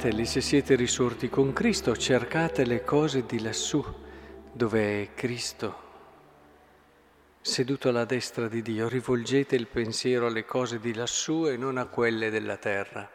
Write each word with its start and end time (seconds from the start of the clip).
Fratelli, 0.00 0.24
se 0.24 0.40
siete 0.40 0.76
risorti 0.76 1.28
con 1.28 1.52
Cristo, 1.52 1.94
cercate 1.94 2.64
le 2.64 2.84
cose 2.84 3.26
di 3.26 3.38
lassù, 3.42 3.84
dove 4.50 5.02
è 5.02 5.08
Cristo. 5.12 5.76
Seduto 7.42 7.90
alla 7.90 8.06
destra 8.06 8.48
di 8.48 8.62
Dio, 8.62 8.88
rivolgete 8.88 9.56
il 9.56 9.66
pensiero 9.66 10.28
alle 10.28 10.46
cose 10.46 10.80
di 10.80 10.94
lassù 10.94 11.46
e 11.46 11.58
non 11.58 11.76
a 11.76 11.84
quelle 11.84 12.30
della 12.30 12.56
terra. 12.56 13.10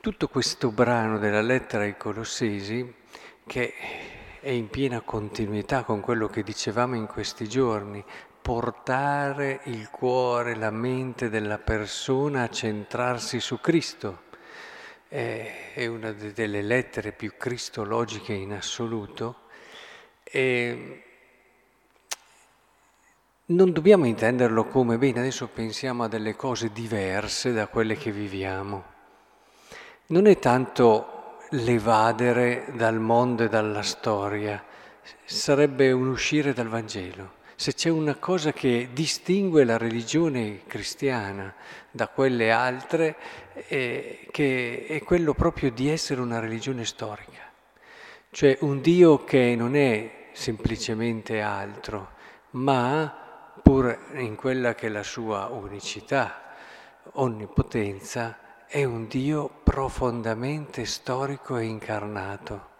Tutto 0.00 0.26
questo 0.26 0.72
brano 0.72 1.20
della 1.20 1.42
lettera 1.42 1.84
ai 1.84 1.96
Colossesi, 1.96 2.92
che 3.46 3.74
è 4.40 4.50
in 4.50 4.66
piena 4.70 5.00
continuità 5.00 5.84
con 5.84 6.00
quello 6.00 6.26
che 6.26 6.42
dicevamo 6.42 6.96
in 6.96 7.06
questi 7.06 7.48
giorni, 7.48 8.04
portare 8.42 9.60
il 9.66 9.88
cuore, 9.90 10.56
la 10.56 10.72
mente 10.72 11.28
della 11.28 11.58
persona 11.58 12.42
a 12.42 12.50
centrarsi 12.50 13.38
su 13.38 13.60
Cristo. 13.60 14.23
È 15.14 15.86
una 15.86 16.10
delle 16.10 16.60
lettere 16.60 17.12
più 17.12 17.36
cristologiche 17.36 18.32
in 18.32 18.52
assoluto. 18.52 19.42
E 20.24 21.02
non 23.44 23.70
dobbiamo 23.70 24.06
intenderlo 24.06 24.64
come, 24.64 24.98
bene, 24.98 25.20
adesso 25.20 25.46
pensiamo 25.46 26.02
a 26.02 26.08
delle 26.08 26.34
cose 26.34 26.72
diverse 26.72 27.52
da 27.52 27.68
quelle 27.68 27.96
che 27.96 28.10
viviamo. 28.10 28.82
Non 30.06 30.26
è 30.26 30.36
tanto 30.40 31.36
l'evadere 31.50 32.64
dal 32.72 32.98
mondo 32.98 33.44
e 33.44 33.48
dalla 33.48 33.82
storia, 33.82 34.64
sarebbe 35.24 35.92
un 35.92 36.08
uscire 36.08 36.52
dal 36.52 36.66
Vangelo 36.66 37.42
se 37.56 37.74
c'è 37.74 37.88
una 37.88 38.16
cosa 38.16 38.52
che 38.52 38.88
distingue 38.92 39.64
la 39.64 39.78
religione 39.78 40.62
cristiana 40.66 41.54
da 41.90 42.08
quelle 42.08 42.50
altre, 42.50 43.16
è, 43.68 44.26
che 44.30 44.86
è 44.88 45.02
quello 45.02 45.34
proprio 45.34 45.70
di 45.70 45.88
essere 45.88 46.20
una 46.20 46.40
religione 46.40 46.84
storica, 46.84 47.42
cioè 48.30 48.58
un 48.60 48.80
Dio 48.80 49.24
che 49.24 49.54
non 49.56 49.76
è 49.76 50.28
semplicemente 50.32 51.40
altro, 51.40 52.12
ma 52.50 53.52
pur 53.62 53.96
in 54.14 54.34
quella 54.34 54.74
che 54.74 54.88
è 54.88 54.90
la 54.90 55.04
sua 55.04 55.46
unicità, 55.46 56.54
onnipotenza, 57.12 58.38
è 58.66 58.82
un 58.82 59.06
Dio 59.06 59.48
profondamente 59.62 60.84
storico 60.84 61.56
e 61.56 61.64
incarnato. 61.64 62.72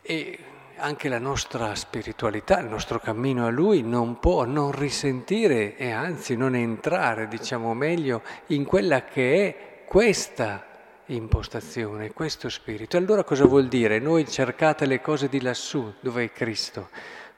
E 0.00 0.38
anche 0.78 1.08
la 1.08 1.18
nostra 1.18 1.74
spiritualità, 1.74 2.60
il 2.60 2.68
nostro 2.68 2.98
cammino 2.98 3.46
a 3.46 3.50
Lui 3.50 3.82
non 3.82 4.18
può 4.18 4.44
non 4.44 4.72
risentire 4.72 5.76
e 5.76 5.90
anzi 5.90 6.36
non 6.36 6.54
entrare, 6.54 7.28
diciamo 7.28 7.74
meglio, 7.74 8.22
in 8.46 8.64
quella 8.64 9.04
che 9.04 9.46
è 9.46 9.84
questa 9.84 10.64
impostazione, 11.06 12.12
questo 12.12 12.48
spirito. 12.48 12.96
Allora 12.96 13.24
cosa 13.24 13.44
vuol 13.44 13.68
dire? 13.68 13.98
Noi 13.98 14.26
cercate 14.28 14.86
le 14.86 15.00
cose 15.00 15.28
di 15.28 15.40
lassù, 15.40 15.92
dove 16.00 16.24
è 16.24 16.32
Cristo. 16.32 16.88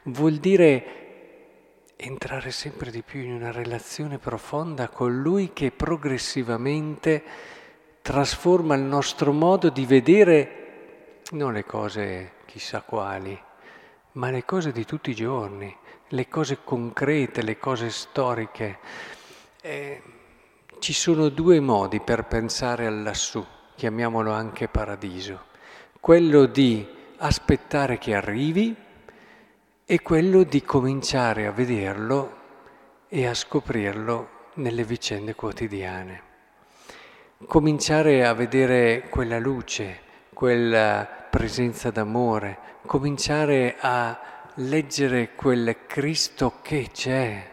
Vuol 0.05 0.35
dire 0.35 0.99
entrare 1.97 2.51
sempre 2.51 2.91
di 2.91 3.03
più 3.03 3.21
in 3.21 3.33
una 3.33 3.53
relazione 3.53 4.19
profonda 4.19 4.89
con 4.89 5.21
Lui 5.21 5.53
che 5.53 5.71
progressivamente 5.71 7.23
trasforma 8.03 8.75
il 8.75 8.83
nostro 8.83 9.33
modo 9.33 9.69
di 9.69 9.85
vedere 9.85 11.21
non 11.33 11.53
le 11.53 11.65
cose 11.65 12.33
chissà 12.51 12.81
quali, 12.81 13.41
ma 14.12 14.31
le 14.31 14.45
cose 14.45 14.73
di 14.73 14.84
tutti 14.84 15.11
i 15.11 15.15
giorni, 15.15 15.73
le 16.09 16.27
cose 16.27 16.59
concrete, 16.65 17.43
le 17.43 17.59
cose 17.59 17.91
storiche. 17.91 18.78
Eh, 19.62 20.03
ci 20.81 20.93
sono 20.93 21.28
due 21.28 21.61
modi 21.61 22.00
per 22.00 22.25
pensare 22.25 22.87
al 22.87 23.05
lassù, 23.05 23.47
chiamiamolo 23.77 24.33
anche 24.33 24.66
paradiso. 24.66 25.44
Quello 26.00 26.47
di 26.47 26.84
aspettare 27.19 27.99
che 27.99 28.16
arrivi 28.16 28.75
e 29.84 30.03
quello 30.03 30.43
di 30.43 30.62
cominciare 30.62 31.47
a 31.47 31.53
vederlo 31.53 32.38
e 33.09 33.27
a 33.27 33.34
scoprirlo 33.34 34.28
nelle 34.55 34.82
vicende 34.82 35.37
quotidiane. 35.37 36.22
Cominciare 37.47 38.27
a 38.27 38.32
vedere 38.32 39.06
quella 39.09 39.38
luce, 39.38 40.09
quella 40.41 41.06
presenza 41.28 41.91
d'amore, 41.91 42.78
cominciare 42.87 43.77
a 43.78 44.49
leggere 44.55 45.34
quel 45.34 45.84
Cristo 45.87 46.61
che 46.62 46.89
c'è, 46.91 47.47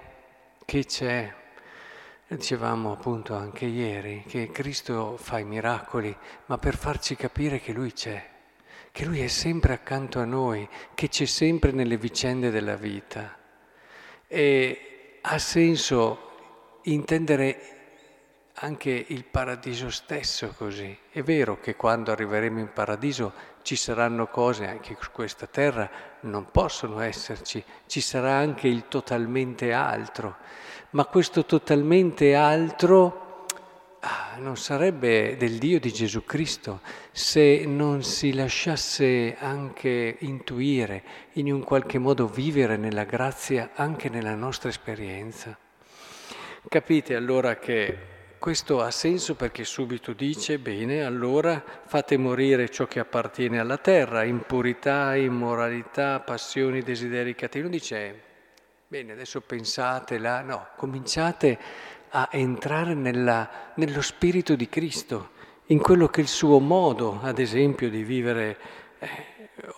che 0.64 0.86
c'è. 0.86 1.34
Dicevamo 2.30 2.94
appunto 2.94 3.36
anche 3.36 3.66
ieri 3.66 4.24
che 4.26 4.52
Cristo 4.52 5.18
fa 5.18 5.40
i 5.40 5.44
miracoli, 5.44 6.16
ma 6.46 6.58
per 6.60 6.78
farci 6.78 7.18
capire 7.18 7.60
che 7.60 7.74
Lui 7.74 7.92
c'è, 7.92 8.26
che 8.94 9.04
Lui 9.04 9.20
è 9.20 9.28
sempre 9.28 9.74
accanto 9.74 10.22
a 10.22 10.26
noi, 10.26 10.66
che 10.94 11.10
c'è 11.10 11.26
sempre 11.26 11.72
nelle 11.72 11.98
vicende 11.98 12.52
della 12.52 12.78
vita. 12.78 13.38
E 14.30 15.20
ha 15.24 15.38
senso 15.40 16.80
intendere 16.84 17.77
anche 18.60 19.06
il 19.10 19.24
paradiso 19.24 19.90
stesso 19.92 20.54
così. 20.58 20.98
È 21.12 21.22
vero 21.22 21.60
che 21.60 21.76
quando 21.76 22.12
arriveremo 22.12 22.60
in 22.60 22.72
paradiso 22.74 23.34
ci 23.62 23.76
saranno 23.76 24.28
cose 24.28 24.66
anche 24.66 24.98
su 25.00 25.12
questa 25.12 25.46
terra, 25.46 25.90
non 26.22 26.50
possono 26.52 27.00
esserci, 27.02 27.64
ci 27.86 28.02
sarà 28.02 28.34
anche 28.34 28.68
il 28.68 28.88
totalmente 28.88 29.74
altro, 29.74 30.38
ma 30.92 31.06
questo 31.06 31.46
totalmente 31.46 32.34
altro 32.34 33.46
ah, 34.00 34.38
non 34.38 34.58
sarebbe 34.58 35.36
del 35.38 35.60
Dio 35.60 35.80
di 35.80 35.94
Gesù 35.94 36.24
Cristo 36.24 36.82
se 37.12 37.64
non 37.68 38.04
si 38.04 38.34
lasciasse 38.34 39.36
anche 39.38 40.16
intuire, 40.20 41.04
in 41.34 41.52
un 41.52 41.64
qualche 41.64 42.00
modo 42.00 42.26
vivere 42.28 42.78
nella 42.78 43.04
grazia 43.04 43.72
anche 43.76 44.10
nella 44.10 44.36
nostra 44.36 44.70
esperienza. 44.70 45.56
Capite 46.68 47.16
allora 47.16 47.58
che 47.58 48.16
questo 48.40 48.82
ha 48.82 48.92
senso 48.92 49.36
perché 49.36 49.64
subito 49.64 50.14
dice, 50.14 50.60
bene, 50.60 51.04
allora 51.04 51.64
fate 51.86 52.18
morire 52.18 52.70
ciò 52.70 52.86
che 52.86 53.00
appartiene 53.00 53.60
alla 53.60 53.78
terra, 53.78 54.24
impurità, 54.24 55.16
immoralità, 55.16 56.20
passioni, 56.20 56.82
desideri 56.82 57.36
cattivi. 57.36 57.64
Non 57.64 57.72
dice, 57.72 58.22
bene, 58.88 59.12
adesso 59.14 59.42
pensate 59.42 60.18
là, 60.18 60.42
no, 60.42 60.68
cominciate 60.76 61.58
a 62.10 62.30
entrare 62.32 62.94
nella, 62.94 63.72
nello 63.76 64.02
spirito 64.02 64.56
di 64.56 64.70
Cristo, 64.70 65.32
in 65.68 65.80
quello 65.80 66.08
che 66.08 66.22
è 66.22 66.24
il 66.24 66.30
suo 66.30 66.60
modo, 66.60 67.20
ad 67.22 67.40
esempio, 67.40 67.90
di 67.90 68.04
vivere 68.04 68.58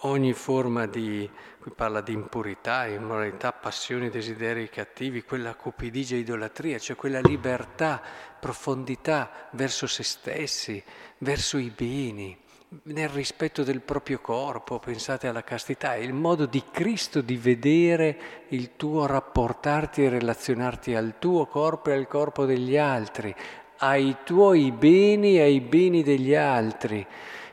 ogni 0.01 0.33
forma 0.33 0.85
di, 0.85 1.29
qui 1.59 1.71
parla 1.71 2.01
di 2.01 2.13
impurità, 2.13 2.85
immoralità, 2.87 3.51
passioni, 3.51 4.09
desideri 4.09 4.69
cattivi, 4.69 5.23
quella 5.23 5.55
cupidigia, 5.55 6.15
idolatria, 6.15 6.79
cioè 6.79 6.95
quella 6.95 7.19
libertà, 7.19 8.01
profondità 8.39 9.49
verso 9.51 9.87
se 9.87 10.03
stessi, 10.03 10.81
verso 11.19 11.57
i 11.57 11.71
beni, 11.75 12.37
nel 12.83 13.09
rispetto 13.09 13.63
del 13.63 13.81
proprio 13.81 14.19
corpo, 14.19 14.77
pensate 14.77 15.27
alla 15.27 15.43
castità, 15.43 15.95
è 15.95 15.99
il 15.99 16.13
modo 16.13 16.45
di 16.45 16.63
Cristo 16.71 17.21
di 17.21 17.35
vedere 17.35 18.45
il 18.49 18.75
tuo 18.75 19.07
rapportarti 19.07 20.03
e 20.03 20.09
relazionarti 20.09 20.93
al 20.93 21.15
tuo 21.17 21.47
corpo 21.47 21.89
e 21.89 21.93
al 21.93 22.07
corpo 22.07 22.45
degli 22.45 22.77
altri, 22.77 23.33
ai 23.77 24.17
tuoi 24.23 24.71
beni 24.71 25.37
e 25.37 25.41
ai 25.41 25.61
beni 25.61 26.03
degli 26.03 26.35
altri 26.35 27.05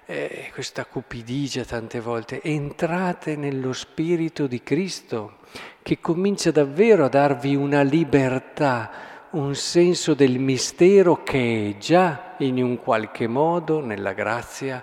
eh, 0.06 0.50
questa 0.52 0.84
cupidigia 0.86 1.64
tante 1.64 2.00
volte, 2.00 2.40
entrate 2.42 3.36
nello 3.36 3.72
spirito 3.72 4.46
di 4.46 4.62
Cristo 4.62 5.38
che 5.82 6.00
comincia 6.00 6.50
davvero 6.50 7.04
a 7.04 7.08
darvi 7.08 7.54
una 7.56 7.82
libertà, 7.82 9.28
un 9.30 9.54
senso 9.54 10.14
del 10.14 10.38
mistero 10.38 11.22
che 11.22 11.74
è 11.74 11.78
già 11.78 12.34
in 12.38 12.62
un 12.62 12.78
qualche 12.78 13.26
modo 13.26 13.80
nella 13.80 14.12
grazia, 14.12 14.82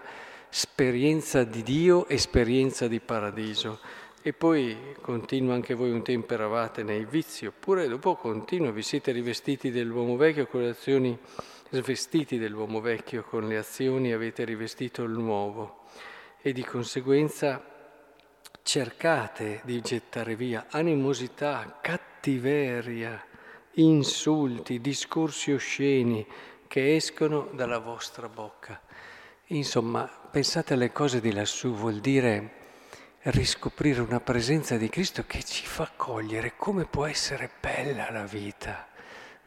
esperienza 0.50 1.44
di 1.44 1.64
Dio, 1.64 2.08
esperienza 2.08 2.88
di 2.88 3.00
paradiso. 3.00 3.80
E 4.22 4.32
poi 4.32 4.78
continua 5.02 5.54
anche 5.54 5.74
voi 5.74 5.92
un 5.92 6.02
tempo 6.02 6.34
eravate 6.34 6.84
nei 6.84 7.04
vizi, 7.04 7.46
oppure 7.46 7.88
dopo 7.88 8.16
continua, 8.16 8.72
vi 8.72 8.82
siete 8.82 9.12
rivestiti 9.12 9.70
dell'uomo 9.72 10.16
vecchio 10.16 10.48
con 10.48 10.62
le 10.62 10.70
azioni 10.70 11.18
svestiti 11.74 12.38
dell'uomo 12.38 12.82
vecchio 12.82 13.24
con 13.24 13.48
le 13.48 13.58
azioni 13.58 14.12
avete 14.12 14.44
rivestito 14.44 15.04
il 15.04 15.12
nuovo 15.12 15.86
e 16.42 16.54
di 16.54 16.64
conseguenza 16.64 17.64
cercate 18.62 19.62
di 19.64 19.82
gettare 19.82 20.36
via 20.36 20.68
animosità, 20.70 21.80
cattiveria, 21.82 23.26
insulti, 23.74 24.80
discorsi 24.80 25.52
osceni 25.52 26.26
che 26.68 26.96
escono 26.96 27.50
dalla 27.54 27.80
vostra 27.80 28.30
bocca. 28.30 28.80
Insomma, 29.48 30.10
pensate 30.32 30.74
alle 30.74 30.92
cose 30.92 31.20
di 31.22 31.34
lassù, 31.34 31.74
vuol 31.74 32.00
dire 32.00 32.62
riscoprire 33.24 34.02
una 34.02 34.20
presenza 34.20 34.78
di 34.78 34.90
Cristo 34.90 35.24
che 35.26 35.44
ci 35.44 35.66
fa 35.66 35.92
cogliere 35.96 36.54
come 36.56 36.86
può 36.86 37.06
essere 37.06 37.50
bella 37.60 38.12
la 38.12 38.26
vita 38.26 38.92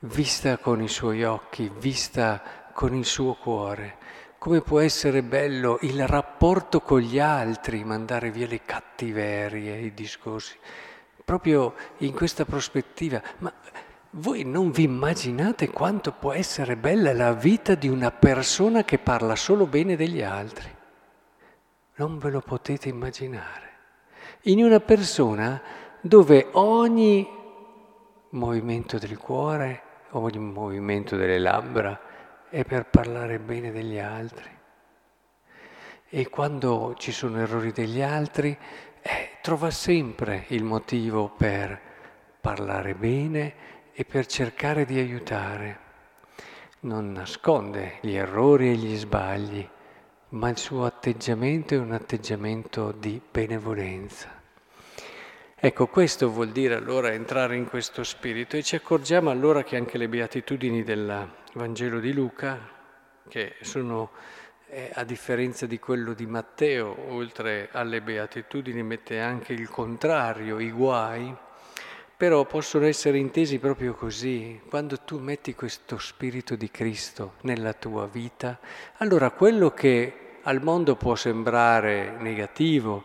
vista 0.01 0.59
con 0.59 0.83
i 0.83 0.89
suoi 0.89 1.25
occhi, 1.25 1.71
vista 1.79 2.43
con 2.73 2.95
il 2.95 3.05
suo 3.05 3.35
cuore, 3.35 3.97
come 4.39 4.61
può 4.61 4.81
essere 4.81 5.23
bello 5.23 5.79
il 5.81 6.07
rapporto 6.07 6.81
con 6.81 7.01
gli 7.01 7.19
altri, 7.19 7.85
mandare 7.85 8.31
via 8.31 8.47
le 8.47 8.63
cattiverie, 8.65 9.79
i 9.79 9.95
discorsi, 9.95 10.57
proprio 11.25 11.75
in 11.99 12.13
questa 12.13 12.45
prospettiva. 12.45 13.23
Ma 13.39 13.53
voi 14.11 14.45
non 14.45 14.71
vi 14.71 14.85
immaginate 14.85 15.71
quanto 15.71 16.13
può 16.13 16.33
essere 16.33 16.77
bella 16.77 17.13
la 17.13 17.33
vita 17.33 17.75
di 17.75 17.89
una 17.89 18.11
persona 18.11 18.85
che 18.85 18.99
parla 18.99 19.35
solo 19.35 19.67
bene 19.67 19.97
degli 19.97 20.23
altri. 20.23 20.75
Non 21.97 22.19
ve 22.19 22.31
lo 22.31 22.41
potete 22.41 22.89
immaginare. 22.89 23.65
In 24.43 24.63
una 24.63 24.81
persona 24.81 25.61
dove 26.01 26.49
ogni 26.53 27.29
movimento 28.31 28.99
del 28.99 29.17
cuore, 29.17 29.83
ogni 30.11 30.39
movimento 30.39 31.17
delle 31.17 31.39
labbra 31.39 31.99
è 32.49 32.65
per 32.65 32.87
parlare 32.87 33.39
bene 33.39 33.73
degli 33.73 33.99
altri. 33.99 34.51
E 36.09 36.29
quando 36.29 36.95
ci 36.97 37.13
sono 37.13 37.41
errori 37.41 37.73
degli 37.73 38.01
altri, 38.01 38.57
eh, 39.03 39.31
trova 39.43 39.71
sempre 39.71 40.45
il 40.49 40.65
motivo 40.65 41.29
per 41.29 41.79
parlare 42.41 42.95
bene 42.95 43.55
e 43.93 44.05
per 44.05 44.27
cercare 44.27 44.85
di 44.85 44.99
aiutare. 44.99 45.81
Non 46.81 47.11
nasconde 47.13 47.99
gli 48.01 48.15
errori 48.15 48.71
e 48.71 48.75
gli 48.75 48.97
sbagli, 48.97 49.69
ma 50.31 50.49
il 50.49 50.59
suo 50.59 50.85
atteggiamento 50.85 51.75
è 51.75 51.79
un 51.79 51.93
atteggiamento 51.93 52.93
di 52.93 53.21
benevolenza. 53.31 54.36
Ecco, 55.59 55.87
questo 55.87 56.31
vuol 56.31 56.51
dire 56.51 56.75
allora 56.75 57.13
entrare 57.13 57.57
in 57.57 57.67
questo 57.67 58.05
spirito 58.05 58.59
e 58.59 58.63
ci 58.63 58.77
accorgiamo 58.77 59.31
allora 59.31 59.65
che 59.65 59.77
anche 59.77 59.97
le 59.97 60.07
beatitudini 60.07 60.85
del 60.85 61.31
Vangelo 61.55 61.99
di 61.99 62.13
Luca, 62.13 62.59
che 63.27 63.55
sono 63.63 64.11
eh, 64.69 64.91
a 64.93 65.03
differenza 65.03 65.65
di 65.65 65.79
quello 65.79 66.13
di 66.13 66.27
Matteo, 66.27 66.95
oltre 67.09 67.71
alle 67.73 68.03
beatitudini 68.03 68.83
mette 68.83 69.19
anche 69.19 69.55
il 69.55 69.71
contrario, 69.71 70.59
i 70.59 70.71
guai, 70.71 71.35
però 72.15 72.45
possono 72.45 72.85
essere 72.85 73.17
intesi 73.17 73.59
proprio 73.59 73.95
così. 73.95 74.61
Quando 74.69 74.99
tu 74.99 75.19
metti 75.19 75.55
questo 75.55 75.97
spirito 75.97 76.55
di 76.55 76.71
Cristo 76.71 77.37
nella 77.41 77.73
tua 77.73 78.07
vita, 78.07 78.61
allora 78.99 79.31
quello 79.31 79.71
che 79.71 80.39
al 80.43 80.63
mondo 80.63 80.97
può 80.97 81.15
sembrare 81.15 82.15
negativo, 82.19 83.05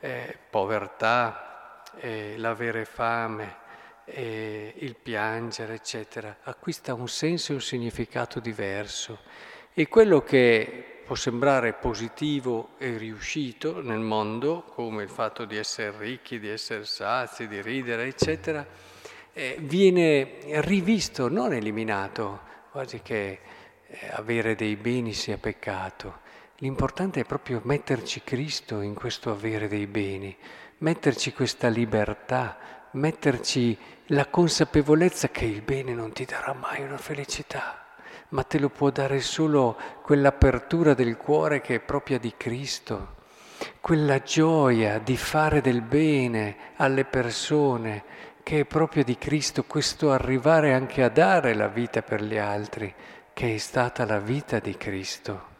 eh, 0.00 0.36
povertà, 0.50 1.53
eh, 2.00 2.34
l'avere 2.36 2.84
fame, 2.84 3.56
eh, 4.04 4.74
il 4.78 4.96
piangere, 4.96 5.74
eccetera, 5.74 6.38
acquista 6.42 6.94
un 6.94 7.08
senso 7.08 7.52
e 7.52 7.54
un 7.56 7.60
significato 7.60 8.40
diverso. 8.40 9.20
E 9.72 9.88
quello 9.88 10.22
che 10.22 11.00
può 11.04 11.14
sembrare 11.14 11.74
positivo 11.74 12.70
e 12.78 12.96
riuscito 12.96 13.82
nel 13.82 13.98
mondo, 13.98 14.62
come 14.62 15.02
il 15.02 15.10
fatto 15.10 15.44
di 15.44 15.56
essere 15.56 15.96
ricchi, 15.98 16.38
di 16.38 16.48
essere 16.48 16.84
sazi, 16.84 17.46
di 17.46 17.60
ridere, 17.60 18.06
eccetera, 18.06 18.66
eh, 19.32 19.56
viene 19.60 20.38
rivisto, 20.60 21.28
non 21.28 21.52
eliminato, 21.52 22.40
quasi 22.70 23.02
che 23.02 23.40
eh, 23.86 24.08
avere 24.12 24.54
dei 24.54 24.76
beni 24.76 25.12
sia 25.12 25.36
peccato. 25.36 26.22
L'importante 26.58 27.20
è 27.20 27.24
proprio 27.24 27.60
metterci 27.64 28.22
Cristo 28.22 28.80
in 28.80 28.94
questo 28.94 29.30
avere 29.30 29.68
dei 29.68 29.86
beni, 29.86 30.34
metterci 30.84 31.32
questa 31.32 31.68
libertà, 31.68 32.58
metterci 32.90 33.76
la 34.08 34.26
consapevolezza 34.26 35.28
che 35.28 35.46
il 35.46 35.62
bene 35.62 35.94
non 35.94 36.12
ti 36.12 36.26
darà 36.26 36.52
mai 36.52 36.82
una 36.82 36.98
felicità, 36.98 37.86
ma 38.28 38.42
te 38.42 38.58
lo 38.58 38.68
può 38.68 38.90
dare 38.90 39.20
solo 39.20 39.78
quell'apertura 40.02 40.92
del 40.92 41.16
cuore 41.16 41.62
che 41.62 41.76
è 41.76 41.80
propria 41.80 42.18
di 42.18 42.34
Cristo, 42.36 43.14
quella 43.80 44.20
gioia 44.20 44.98
di 44.98 45.16
fare 45.16 45.62
del 45.62 45.80
bene 45.80 46.74
alle 46.76 47.06
persone 47.06 48.04
che 48.42 48.60
è 48.60 48.64
propria 48.66 49.04
di 49.04 49.16
Cristo, 49.16 49.64
questo 49.64 50.12
arrivare 50.12 50.74
anche 50.74 51.02
a 51.02 51.08
dare 51.08 51.54
la 51.54 51.68
vita 51.68 52.02
per 52.02 52.22
gli 52.22 52.36
altri, 52.36 52.94
che 53.32 53.54
è 53.54 53.56
stata 53.56 54.04
la 54.04 54.18
vita 54.18 54.58
di 54.58 54.76
Cristo. 54.76 55.52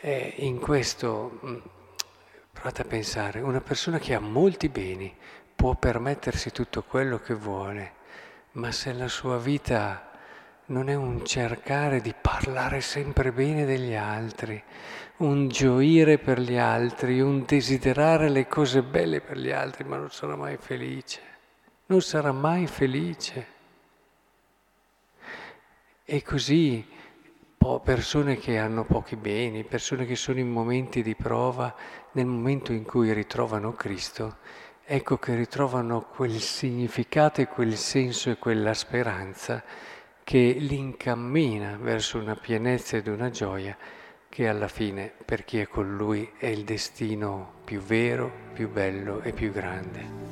E 0.00 0.34
in 0.38 0.58
questo 0.58 1.38
mm, 1.44 1.56
Provate 2.56 2.82
a 2.82 2.86
pensare, 2.86 3.40
una 3.42 3.60
persona 3.60 3.98
che 3.98 4.14
ha 4.14 4.18
molti 4.18 4.70
beni 4.70 5.14
può 5.54 5.74
permettersi 5.74 6.52
tutto 6.52 6.82
quello 6.84 7.18
che 7.18 7.34
vuole, 7.34 7.92
ma 8.52 8.72
se 8.72 8.94
la 8.94 9.08
sua 9.08 9.36
vita 9.36 10.10
non 10.66 10.88
è 10.88 10.94
un 10.94 11.24
cercare 11.24 12.00
di 12.00 12.14
parlare 12.18 12.80
sempre 12.80 13.30
bene 13.30 13.66
degli 13.66 13.94
altri, 13.94 14.60
un 15.18 15.48
gioire 15.48 16.16
per 16.16 16.40
gli 16.40 16.56
altri, 16.56 17.20
un 17.20 17.44
desiderare 17.44 18.30
le 18.30 18.48
cose 18.48 18.82
belle 18.82 19.20
per 19.20 19.36
gli 19.36 19.50
altri, 19.50 19.84
ma 19.84 19.98
non 19.98 20.10
sarà 20.10 20.34
mai 20.34 20.56
felice, 20.56 21.20
non 21.86 22.00
sarà 22.00 22.32
mai 22.32 22.66
felice. 22.66 23.46
E 26.06 26.22
così 26.22 26.84
persone 27.82 28.36
che 28.36 28.58
hanno 28.58 28.84
pochi 28.84 29.16
beni, 29.16 29.64
persone 29.64 30.06
che 30.06 30.16
sono 30.16 30.38
in 30.38 30.50
momenti 30.50 31.02
di 31.02 31.14
prova, 31.14 31.74
nel 32.12 32.26
momento 32.26 32.72
in 32.72 32.84
cui 32.84 33.12
ritrovano 33.12 33.72
Cristo, 33.72 34.36
ecco 34.84 35.18
che 35.18 35.34
ritrovano 35.34 36.02
quel 36.02 36.40
significato 36.40 37.40
e 37.40 37.48
quel 37.48 37.76
senso 37.76 38.30
e 38.30 38.38
quella 38.38 38.74
speranza 38.74 39.62
che 40.22 40.56
li 40.58 40.76
incammina 40.76 41.78
verso 41.80 42.18
una 42.18 42.34
pienezza 42.34 42.96
ed 42.96 43.06
una 43.06 43.30
gioia 43.30 43.76
che 44.28 44.48
alla 44.48 44.68
fine 44.68 45.12
per 45.24 45.44
chi 45.44 45.58
è 45.60 45.66
con 45.66 45.96
lui 45.96 46.32
è 46.36 46.46
il 46.46 46.64
destino 46.64 47.60
più 47.64 47.80
vero, 47.80 48.30
più 48.52 48.70
bello 48.70 49.20
e 49.22 49.32
più 49.32 49.50
grande. 49.52 50.25